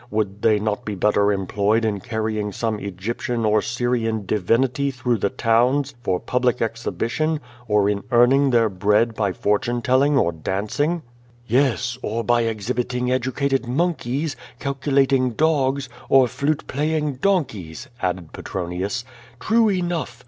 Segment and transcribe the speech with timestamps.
[0.09, 5.29] Would they not be better employed in carrying some Egyptian or Syrian divinity through the
[5.29, 11.03] towns for public exhibition, or in earning their bread by fortune telling or dancing?"
[11.45, 19.05] "Yes, or by exhibiting educated monkeys, calculating dogs, or flute playing donkeys," added Petronius.
[19.39, 20.19] "True enoug)i!